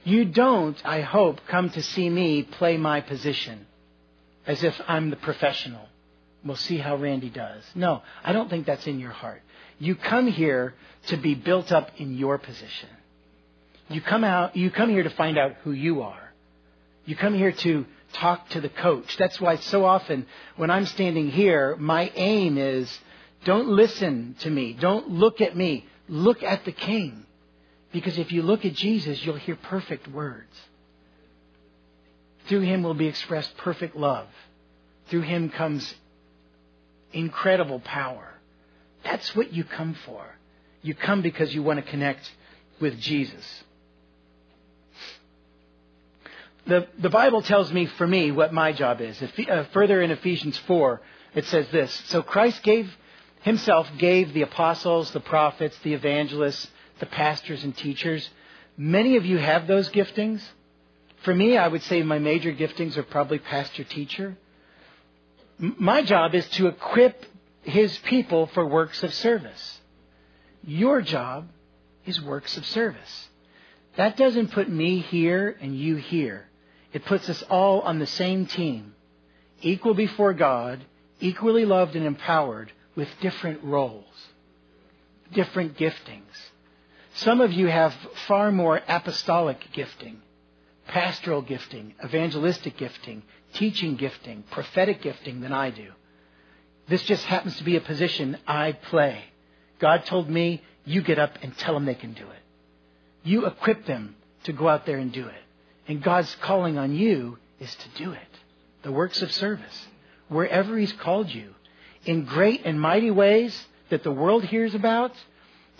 [0.02, 3.66] You don't, I hope, come to see me play my position
[4.46, 5.86] as if I'm the professional.
[6.44, 7.62] We'll see how Randy does.
[7.74, 9.42] No, I don't think that's in your heart.
[9.80, 10.74] You come here
[11.08, 12.90] to be built up in your position.
[13.88, 16.32] You come out, you come here to find out who you are.
[17.06, 19.16] You come here to talk to the coach.
[19.16, 23.00] That's why so often when I'm standing here, my aim is
[23.44, 24.74] don't listen to me.
[24.74, 25.86] Don't look at me.
[26.08, 27.24] Look at the king.
[27.90, 30.54] Because if you look at Jesus, you'll hear perfect words.
[32.46, 34.28] Through him will be expressed perfect love.
[35.08, 35.94] Through him comes
[37.12, 38.29] incredible power.
[39.04, 40.24] That's what you come for.
[40.82, 42.30] You come because you want to connect
[42.80, 43.64] with Jesus.
[46.66, 49.20] The, the Bible tells me, for me, what my job is.
[49.20, 51.00] If, uh, further in Ephesians 4,
[51.34, 52.94] it says this So Christ gave
[53.42, 58.28] himself gave the apostles, the prophets, the evangelists, the pastors, and teachers.
[58.76, 60.42] Many of you have those giftings.
[61.24, 64.36] For me, I would say my major giftings are probably pastor teacher.
[65.58, 67.26] My job is to equip
[67.70, 69.80] his people for works of service.
[70.64, 71.48] Your job
[72.04, 73.28] is works of service.
[73.96, 76.48] That doesn't put me here and you here.
[76.92, 78.94] It puts us all on the same team,
[79.62, 80.84] equal before God,
[81.20, 84.04] equally loved and empowered with different roles,
[85.32, 86.36] different giftings.
[87.14, 87.94] Some of you have
[88.26, 90.22] far more apostolic gifting,
[90.86, 93.22] pastoral gifting, evangelistic gifting,
[93.54, 95.92] teaching gifting, prophetic gifting than I do.
[96.90, 99.22] This just happens to be a position I play.
[99.78, 102.42] God told me, you get up and tell them they can do it.
[103.22, 105.42] You equip them to go out there and do it.
[105.86, 108.28] And God's calling on you is to do it.
[108.82, 109.86] The works of service.
[110.28, 111.54] Wherever He's called you.
[112.06, 115.12] In great and mighty ways that the world hears about,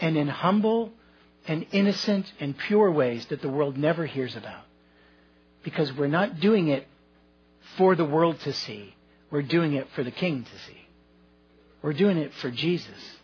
[0.01, 0.93] and in humble
[1.49, 4.63] and innocent and pure ways that the world never hears about.
[5.65, 6.87] Because we're not doing it
[7.77, 8.95] for the world to see.
[9.33, 10.80] We're doing it for the King to see.
[11.83, 13.19] We're doing it for Jesus,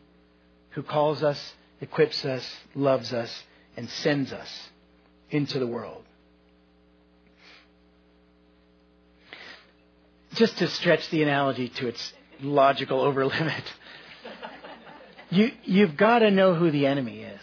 [0.70, 3.44] who calls us, equips us, loves us,
[3.76, 4.68] and sends us
[5.30, 6.02] into the world.
[10.34, 13.64] Just to stretch the analogy to its logical over limit,
[15.30, 17.40] you, you've got to know who the enemy is.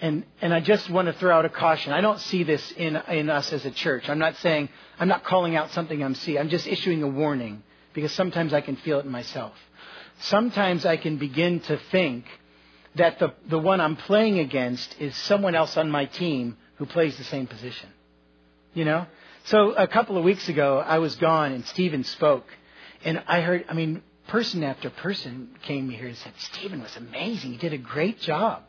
[0.00, 1.92] And, and I just want to throw out a caution.
[1.92, 4.08] I don't see this in, in us as a church.
[4.08, 6.38] I'm not saying, I'm not calling out something I'm seeing.
[6.38, 9.54] I'm just issuing a warning because sometimes I can feel it in myself.
[10.20, 12.26] Sometimes I can begin to think
[12.96, 17.16] that the, the one I'm playing against is someone else on my team who plays
[17.16, 17.88] the same position.
[18.74, 19.06] You know?
[19.44, 22.46] So a couple of weeks ago, I was gone and Stephen spoke.
[23.04, 27.52] And I heard, I mean, person after person came here and said, Stephen was amazing.
[27.52, 28.62] He did a great job.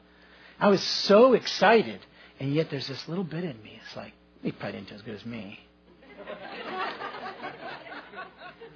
[0.60, 2.00] I was so excited.
[2.40, 3.80] And yet there's this little bit in me.
[3.86, 5.60] It's like, he probably didn't do as good as me.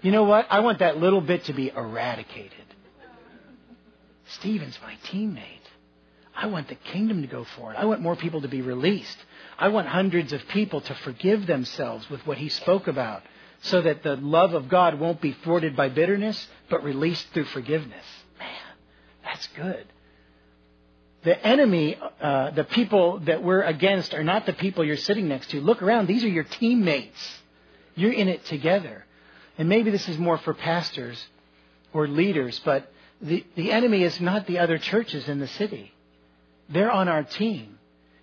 [0.05, 0.45] You know what?
[0.51, 2.51] I want that little bit to be eradicated.
[4.27, 5.41] Stephen's my teammate.
[6.35, 7.75] I want the kingdom to go forward.
[7.75, 9.17] I want more people to be released.
[9.57, 13.23] I want hundreds of people to forgive themselves with what he spoke about
[13.61, 18.05] so that the love of God won't be thwarted by bitterness, but released through forgiveness.
[18.37, 18.49] Man,
[19.23, 19.87] that's good.
[21.23, 25.49] The enemy, uh, the people that we're against, are not the people you're sitting next
[25.49, 25.61] to.
[25.61, 26.05] Look around.
[26.05, 27.39] These are your teammates.
[27.95, 29.04] You're in it together.
[29.57, 31.23] And maybe this is more for pastors
[31.93, 32.91] or leaders, but
[33.21, 35.93] the, the enemy is not the other churches in the city.
[36.69, 37.77] They're on our team.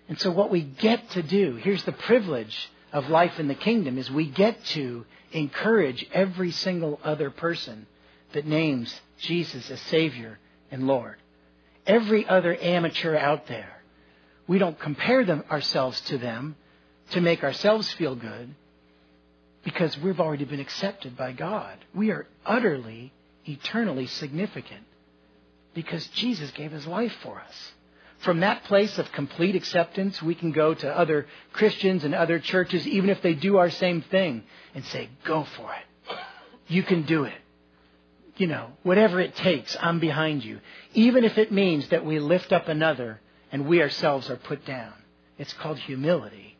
[0.07, 3.97] And so what we get to do, here's the privilege of life in the kingdom,
[3.97, 7.87] is we get to encourage every single other person
[8.33, 10.37] that names Jesus as Savior
[10.69, 11.15] and Lord.
[11.87, 13.81] Every other amateur out there.
[14.45, 16.55] We don't compare them ourselves to them
[17.11, 18.53] to make ourselves feel good
[19.63, 21.77] because we've already been accepted by God.
[21.93, 23.13] We are utterly,
[23.45, 24.85] eternally significant
[25.73, 27.71] because Jesus gave his life for us.
[28.19, 32.87] From that place of complete acceptance, we can go to other Christians and other churches,
[32.87, 36.17] even if they do our same thing, and say, Go for it.
[36.67, 37.33] You can do it.
[38.37, 40.59] you know, whatever it takes, I'm behind you.
[40.93, 43.19] Even if it means that we lift up another
[43.51, 44.93] and we ourselves are put down.
[45.37, 46.57] It's called humility.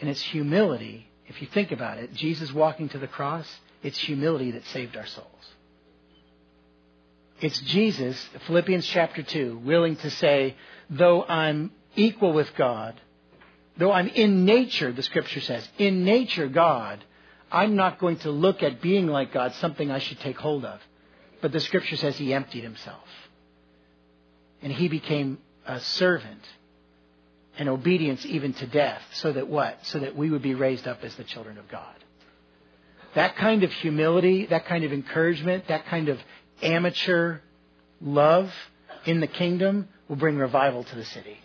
[0.00, 3.46] And it's humility, if you think about it, Jesus walking to the cross,
[3.82, 5.26] it's humility that saved our souls.
[7.40, 10.56] It's Jesus, Philippians chapter 2, willing to say,
[10.90, 13.00] though I'm equal with God,
[13.76, 17.04] though I'm in nature, the scripture says, in nature God,
[17.52, 20.80] I'm not going to look at being like God something I should take hold of.
[21.40, 23.06] But the scripture says he emptied himself.
[24.60, 26.42] And he became a servant
[27.58, 29.02] and obedience even to death.
[29.12, 29.84] So that what?
[29.86, 31.94] So that we would be raised up as the children of God.
[33.14, 36.18] That kind of humility, that kind of encouragement, that kind of
[36.62, 37.40] amateur
[38.00, 38.52] love
[39.04, 41.38] in the kingdom will bring revival to the city.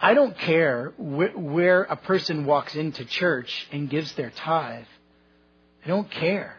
[0.00, 4.86] I don't care wh- where a person walks into church and gives their tithe.
[5.84, 6.56] I don't care.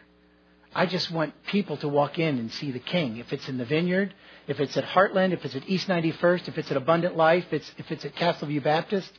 [0.74, 3.18] I just want people to walk in and see the King.
[3.18, 4.14] If it's in the vineyard,
[4.50, 7.54] if it's at Heartland, if it's at East 91st, if it's at Abundant Life, if
[7.54, 9.12] it's, if it's at Castleview Baptist.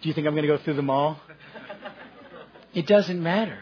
[0.00, 1.20] Do you think I'm going to go through them all?
[2.72, 3.58] It doesn't matter.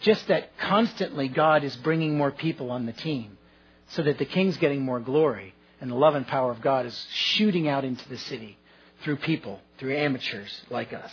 [0.00, 3.36] Just that constantly God is bringing more people on the team
[3.88, 7.06] so that the King's getting more glory and the love and power of God is
[7.12, 8.56] shooting out into the city
[9.04, 11.12] through people, through amateurs like us.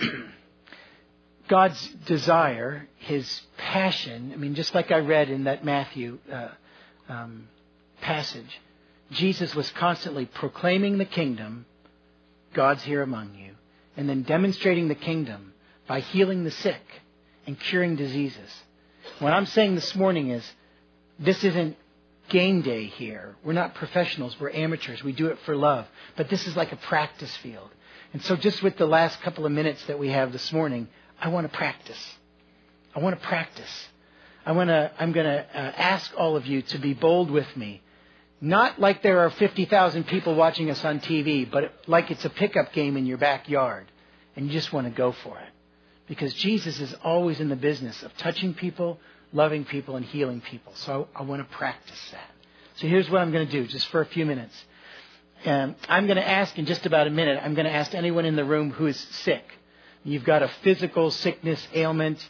[1.48, 6.48] God's desire, his passion, I mean, just like I read in that Matthew uh,
[7.08, 7.48] um,
[8.00, 8.60] passage,
[9.10, 11.66] Jesus was constantly proclaiming the kingdom,
[12.54, 13.54] God's here among you,
[13.96, 15.52] and then demonstrating the kingdom
[15.88, 16.82] by healing the sick
[17.46, 18.50] and curing diseases.
[19.18, 20.48] What I'm saying this morning is
[21.18, 21.76] this isn't
[22.28, 23.34] game day here.
[23.44, 24.38] We're not professionals.
[24.38, 25.02] We're amateurs.
[25.02, 25.86] We do it for love.
[26.16, 27.70] But this is like a practice field.
[28.12, 30.88] And so just with the last couple of minutes that we have this morning,
[31.20, 32.16] I want to practice.
[32.94, 33.88] I want to practice.
[34.44, 37.56] I want to, I'm going to uh, ask all of you to be bold with
[37.56, 37.80] me.
[38.40, 42.72] Not like there are 50,000 people watching us on TV, but like it's a pickup
[42.72, 43.86] game in your backyard.
[44.34, 45.48] And you just want to go for it.
[46.08, 48.98] Because Jesus is always in the business of touching people,
[49.32, 50.72] loving people and healing people.
[50.74, 52.30] So I, I want to practice that.
[52.76, 54.64] So here's what I'm going to do, just for a few minutes.
[55.44, 58.24] Um, I'm going to ask in just about a minute, I'm going to ask anyone
[58.24, 59.44] in the room who is sick.
[60.04, 62.28] You've got a physical sickness, ailment.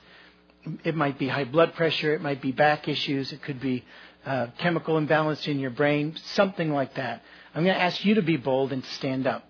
[0.85, 2.15] It might be high blood pressure.
[2.15, 3.33] It might be back issues.
[3.33, 3.85] It could be
[4.25, 7.23] uh, chemical imbalance in your brain, something like that.
[7.55, 9.45] I'm going to ask you to be bold and stand up.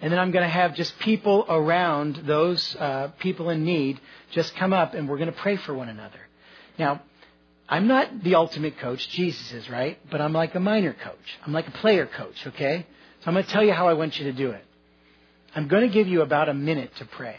[0.00, 4.00] And then I'm going to have just people around those uh, people in need
[4.30, 6.20] just come up and we're going to pray for one another.
[6.78, 7.02] Now,
[7.68, 9.06] I'm not the ultimate coach.
[9.10, 9.98] Jesus is, right?
[10.10, 11.38] But I'm like a minor coach.
[11.44, 12.86] I'm like a player coach, okay?
[13.20, 14.64] So I'm going to tell you how I want you to do it.
[15.54, 17.36] I'm going to give you about a minute to pray.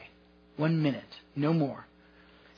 [0.58, 1.04] One minute,
[1.36, 1.88] no more.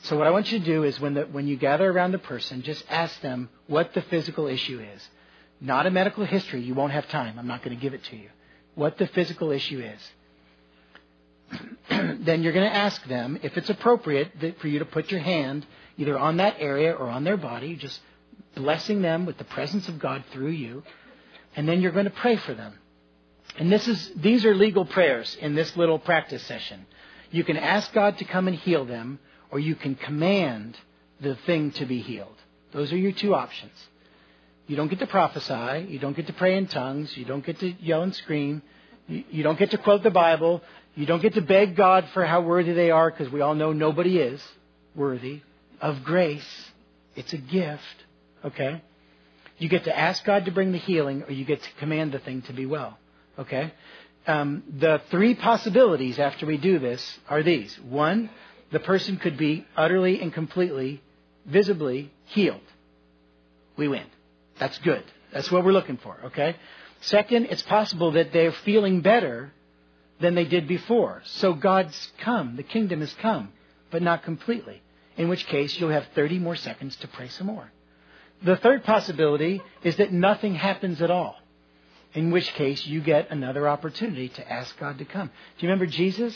[0.03, 2.19] So what I want you to do is when, the, when you gather around the
[2.19, 5.09] person, just ask them what the physical issue is.
[5.61, 6.61] Not a medical history.
[6.61, 7.39] You won't have time.
[7.39, 8.29] I'm not going to give it to you
[8.75, 10.11] what the physical issue is.
[12.25, 15.65] then you're going to ask them if it's appropriate for you to put your hand
[15.97, 17.99] either on that area or on their body, just
[18.55, 20.83] blessing them with the presence of God through you.
[21.55, 22.73] And then you're going to pray for them.
[23.57, 26.87] And this is, these are legal prayers in this little practice session.
[27.29, 29.19] You can ask God to come and heal them,
[29.53, 30.75] or you can command
[31.21, 32.35] the thing to be healed.
[32.71, 33.71] Those are your two options.
[34.65, 35.85] You don't get to prophesy.
[35.89, 37.15] You don't get to pray in tongues.
[37.15, 38.63] You don't get to yell and scream.
[39.07, 40.63] You, you don't get to quote the Bible.
[40.95, 43.73] You don't get to beg God for how worthy they are because we all know
[43.73, 44.41] nobody is
[44.95, 45.43] worthy
[45.79, 46.71] of grace.
[47.15, 47.83] It's a gift.
[48.43, 48.81] Okay?
[49.59, 52.19] You get to ask God to bring the healing or you get to command the
[52.19, 52.97] thing to be well.
[53.37, 53.71] Okay?
[54.25, 57.79] Um, the three possibilities after we do this are these.
[57.81, 58.31] One,
[58.73, 61.01] the person could be utterly and completely,
[61.45, 62.59] visibly healed.
[63.77, 64.05] We win.
[64.59, 65.03] That's good.
[65.31, 66.55] That's what we're looking for, okay?
[67.01, 69.53] Second, it's possible that they're feeling better
[70.19, 71.21] than they did before.
[71.25, 72.55] So God's come.
[72.55, 73.53] The kingdom has come,
[73.91, 74.81] but not completely.
[75.17, 77.71] In which case, you'll have 30 more seconds to pray some more.
[78.41, 81.35] The third possibility is that nothing happens at all.
[82.15, 85.27] In which case, you get another opportunity to ask God to come.
[85.27, 86.35] Do you remember Jesus?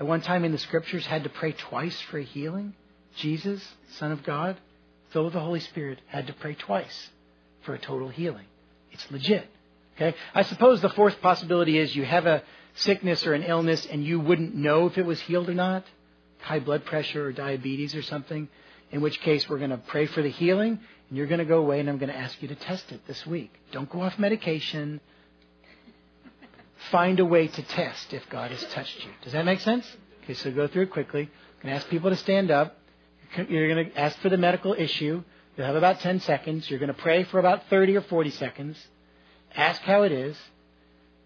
[0.00, 2.72] At one time in the scriptures, had to pray twice for a healing.
[3.16, 3.62] Jesus,
[3.98, 4.56] Son of God,
[5.10, 7.10] filled with the Holy Spirit, had to pray twice
[7.62, 8.46] for a total healing.
[8.92, 9.46] It's legit.
[9.96, 10.16] Okay?
[10.34, 12.42] I suppose the fourth possibility is you have a
[12.76, 15.84] sickness or an illness and you wouldn't know if it was healed or not.
[16.38, 18.48] High blood pressure or diabetes or something.
[18.92, 20.80] In which case we're going to pray for the healing
[21.10, 23.06] and you're going to go away and I'm going to ask you to test it
[23.06, 23.52] this week.
[23.70, 25.00] Don't go off medication.
[26.90, 29.10] Find a way to test if God has touched you.
[29.22, 29.86] Does that make sense?
[30.24, 31.22] Okay, so go through it quickly.
[31.22, 32.76] I'm going to ask people to stand up.
[33.36, 35.22] You're going to ask for the medical issue.
[35.56, 36.68] You'll have about 10 seconds.
[36.70, 38.78] You're going to pray for about 30 or 40 seconds.
[39.54, 40.36] Ask how it is.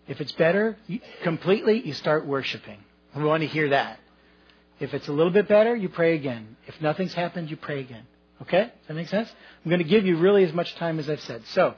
[0.07, 2.79] If it's better you, completely, you start worshiping.
[3.17, 4.01] We want to hear that.
[4.81, 6.57] If it's a little bit better, you pray again.
[6.67, 8.07] If nothing's happened, you pray again.
[8.43, 8.65] Okay?
[8.65, 9.33] Does that make sense?
[9.65, 11.47] I'm going to give you really as much time as I've said.
[11.49, 11.75] So,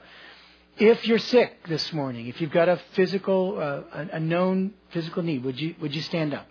[0.79, 5.43] if you're sick this morning, if you've got a physical, uh, a known physical need,
[5.43, 6.47] would you would you stand up?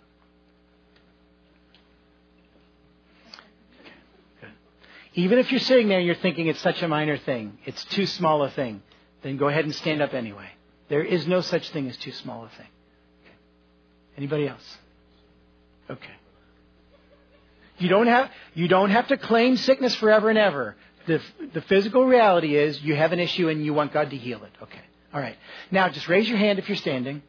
[5.13, 8.05] Even if you're sitting there and you're thinking it's such a minor thing, it's too
[8.05, 8.83] small a thing,
[9.23, 10.47] then go ahead and stand up anyway.
[10.89, 12.67] There is no such thing as too small a thing.
[13.23, 13.35] Okay.
[14.15, 14.77] Anybody else?
[15.89, 16.13] Okay.
[17.79, 20.75] You don't have you don't have to claim sickness forever and ever
[21.07, 21.21] the,
[21.53, 24.51] the physical reality is you have an issue and you want God to heal it.
[24.61, 24.81] Okay.
[25.13, 25.37] All right.
[25.71, 27.23] Now just raise your hand if you're standing.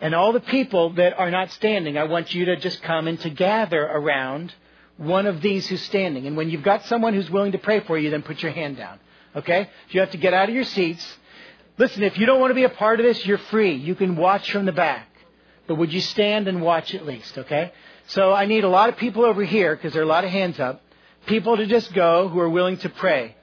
[0.00, 3.18] And all the people that are not standing, I want you to just come and
[3.20, 4.54] to gather around
[4.96, 6.26] one of these who's standing.
[6.26, 8.76] And when you've got someone who's willing to pray for you, then put your hand
[8.76, 8.98] down.
[9.34, 9.68] Okay?
[9.88, 11.06] If you have to get out of your seats,
[11.78, 13.74] listen, if you don't want to be a part of this, you're free.
[13.74, 15.08] You can watch from the back.
[15.66, 17.72] But would you stand and watch at least, okay?
[18.08, 20.30] So I need a lot of people over here because there are a lot of
[20.30, 20.82] hands up
[21.26, 23.36] people to just go who are willing to pray.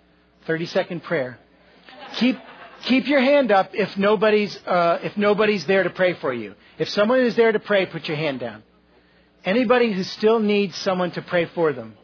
[0.45, 1.37] 30 second prayer.
[2.15, 2.39] Keep,
[2.83, 6.55] keep your hand up if nobody's, uh, if nobody's there to pray for you.
[6.77, 8.63] If someone is there to pray, put your hand down.
[9.43, 11.95] Anybody who still needs someone to pray for them.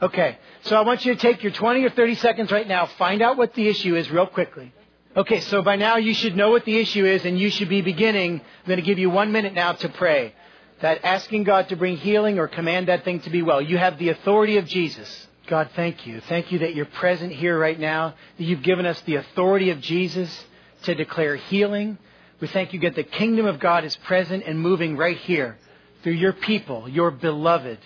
[0.00, 3.22] Okay, so I want you to take your 20 or 30 seconds right now, find
[3.22, 4.72] out what the issue is real quickly.
[5.16, 7.80] Okay, so by now you should know what the issue is and you should be
[7.80, 8.40] beginning.
[8.40, 10.34] I'm going to give you one minute now to pray
[10.80, 13.62] that asking God to bring healing or command that thing to be well.
[13.62, 15.26] You have the authority of Jesus.
[15.46, 16.20] God, thank you.
[16.22, 19.80] Thank you that you're present here right now, that you've given us the authority of
[19.80, 20.44] Jesus
[20.82, 21.98] to declare healing.
[22.40, 25.56] We thank you that the kingdom of God is present and moving right here
[26.02, 27.78] through your people, your beloved.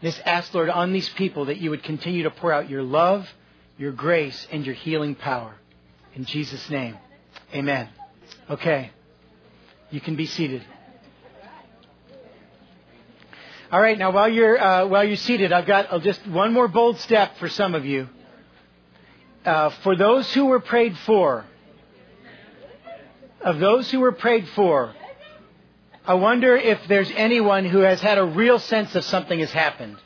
[0.00, 3.28] This ask, Lord, on these people that you would continue to pour out your love,
[3.78, 5.54] your grace, and your healing power.
[6.14, 6.96] In Jesus' name,
[7.52, 7.88] amen.
[8.48, 8.90] Okay.
[9.90, 10.64] You can be seated.
[13.72, 16.68] All right, now while you're uh, while you're seated, I've got uh, just one more
[16.68, 18.08] bold step for some of you.
[19.44, 21.44] Uh, for those who were prayed for,
[23.40, 24.94] of those who were prayed for,
[26.06, 29.96] I wonder if there's anyone who has had a real sense of something has happened.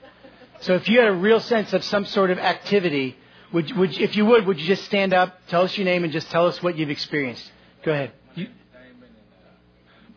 [0.60, 3.18] So if you had a real sense of some sort of activity,
[3.52, 6.12] would, would if you would, would you just stand up, tell us your name, and
[6.14, 7.50] just tell us what you've experienced?
[7.82, 8.12] Go ahead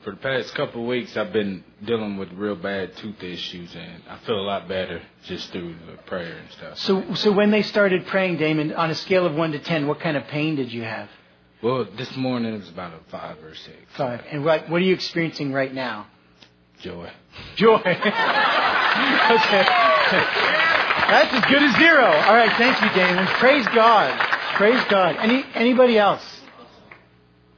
[0.04, 4.04] for the past couple of weeks, I've been dealing with real bad tooth issues, and
[4.10, 6.78] I feel a lot better just through the prayer and stuff.
[6.80, 10.02] So, so when they started praying, Damon, on a scale of one to ten, what
[10.02, 11.10] kind of pain did you have?
[11.62, 13.78] Well, this morning it was about a five or six.
[13.96, 14.22] Five.
[14.30, 16.08] And what what are you experiencing right now?
[16.82, 17.10] Joy.
[17.56, 17.76] Joy.
[17.78, 18.04] okay.
[21.08, 22.06] That's as good as zero.
[22.06, 23.26] All right, thank you, Damon.
[23.38, 24.20] Praise God.
[24.56, 25.16] Praise God.
[25.18, 26.24] Any anybody else?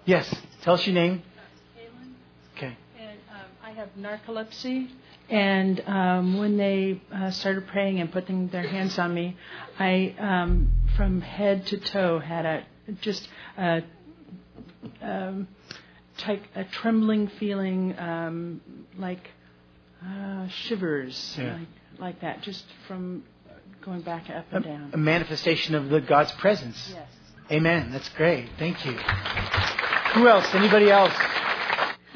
[0.05, 0.31] Yes.
[0.61, 1.23] Tell us your name
[3.97, 4.89] narcolepsy,
[5.29, 9.35] and um, when they uh, started praying and putting their hands on me,
[9.79, 12.63] I, um, from head to toe, had a
[13.01, 13.27] just
[13.57, 13.81] a,
[15.01, 15.47] um,
[16.27, 18.61] like a trembling feeling, um,
[18.97, 19.29] like
[20.05, 21.53] uh, shivers, yeah.
[21.53, 21.67] like,
[21.99, 23.23] like that, just from
[23.83, 24.91] going back up and down.
[24.93, 26.91] A manifestation of the God's presence.
[26.93, 27.07] Yes.
[27.51, 27.91] Amen.
[27.91, 28.49] That's great.
[28.57, 28.93] Thank you.
[28.93, 30.47] Who else?
[30.53, 31.13] Anybody else?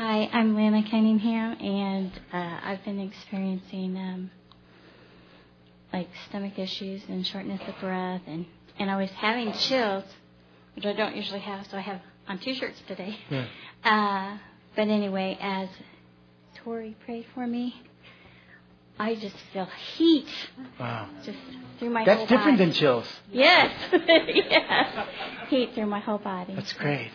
[0.02, 4.32] Hi, I'm Lana Cunningham, and uh, I've been experiencing um,
[5.92, 8.46] like stomach issues and shortness of breath, and
[8.80, 10.06] and I was having chills,
[10.78, 13.18] which I don't usually have, so I have on two shirts today.
[13.30, 13.48] Yeah.
[13.84, 14.38] Uh,
[14.74, 15.68] but anyway, as
[16.64, 17.76] Tori prayed for me,
[18.98, 20.30] I just feel heat.
[20.80, 21.10] Wow.
[21.26, 21.40] Just
[21.78, 22.58] through my That's different body.
[22.58, 23.06] than chills.
[23.34, 23.70] Yes.
[23.92, 25.08] yes.
[25.50, 26.56] Heat through my whole body.
[26.56, 27.12] That's great.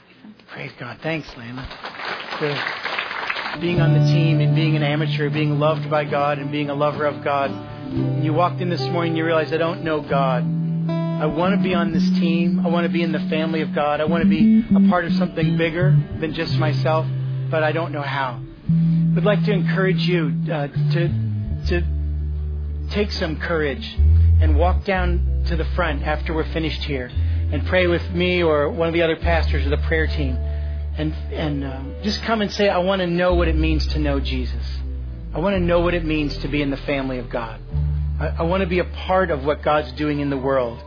[0.49, 0.99] Praise God.
[1.03, 2.21] Thanks, Lana.
[3.61, 6.75] Being on the team and being an amateur, being loved by God and being a
[6.75, 7.51] lover of God.
[7.51, 10.43] And You walked in this morning, you realized I don't know God.
[10.91, 12.67] I want to be on this team.
[12.67, 14.01] I want to be in the family of God.
[14.01, 17.07] I want to be a part of something bigger than just myself,
[17.51, 18.41] but I don't know how.
[19.17, 21.09] I'd like to encourage you uh, to,
[21.69, 21.85] to
[22.91, 23.97] take some courage
[24.41, 27.13] and walk down to the front after we're finished here
[27.53, 30.37] and pray with me or one of the other pastors or the prayer team.
[30.97, 33.99] And, and uh, just come and say, I want to know what it means to
[33.99, 34.65] know Jesus.
[35.35, 37.61] I want to know what it means to be in the family of God.
[38.21, 40.81] I, I want to be a part of what God's doing in the world.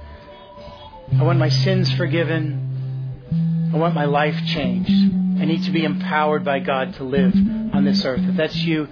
[1.20, 3.72] I want my sins forgiven.
[3.74, 4.92] I want my life changed.
[4.92, 7.34] I need to be empowered by God to live
[7.74, 8.22] on this earth.
[8.24, 8.88] If that's you,